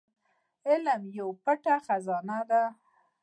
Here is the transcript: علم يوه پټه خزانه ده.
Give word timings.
علم 0.69 1.01
يوه 1.17 1.35
پټه 1.43 1.75
خزانه 1.85 2.39
ده. 2.49 2.63